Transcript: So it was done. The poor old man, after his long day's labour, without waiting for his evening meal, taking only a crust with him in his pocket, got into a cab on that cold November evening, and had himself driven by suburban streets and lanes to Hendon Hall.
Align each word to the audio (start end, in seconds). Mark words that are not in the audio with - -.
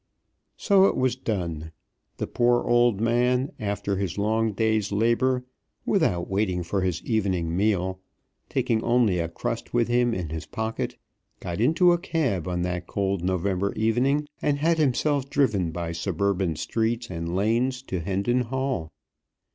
So 0.57 0.85
it 0.85 0.95
was 0.97 1.15
done. 1.15 1.73
The 2.17 2.25
poor 2.25 2.63
old 2.67 2.99
man, 2.99 3.51
after 3.59 3.97
his 3.97 4.17
long 4.17 4.51
day's 4.51 4.91
labour, 4.91 5.45
without 5.85 6.27
waiting 6.27 6.63
for 6.63 6.81
his 6.81 7.03
evening 7.05 7.55
meal, 7.55 7.99
taking 8.49 8.81
only 8.83 9.19
a 9.19 9.27
crust 9.29 9.75
with 9.75 9.89
him 9.89 10.15
in 10.15 10.29
his 10.29 10.47
pocket, 10.47 10.97
got 11.39 11.61
into 11.61 11.91
a 11.91 11.99
cab 11.99 12.47
on 12.47 12.63
that 12.63 12.87
cold 12.87 13.23
November 13.23 13.73
evening, 13.73 14.27
and 14.41 14.57
had 14.57 14.79
himself 14.79 15.29
driven 15.29 15.69
by 15.69 15.91
suburban 15.91 16.55
streets 16.55 17.11
and 17.11 17.35
lanes 17.35 17.83
to 17.83 17.99
Hendon 17.99 18.39
Hall. 18.41 18.91